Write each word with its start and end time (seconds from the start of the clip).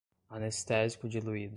anestésico 0.31 1.07
diluído 1.07 1.49